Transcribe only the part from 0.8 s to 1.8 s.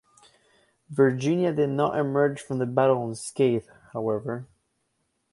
"Virginia" did